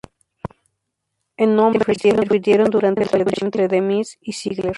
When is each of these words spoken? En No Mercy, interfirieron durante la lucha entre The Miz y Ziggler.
En 1.37 1.55
No 1.55 1.69
Mercy, 1.69 2.09
interfirieron 2.09 2.71
durante 2.71 3.05
la 3.05 3.23
lucha 3.23 3.45
entre 3.45 3.67
The 3.69 3.81
Miz 3.81 4.17
y 4.19 4.33
Ziggler. 4.33 4.69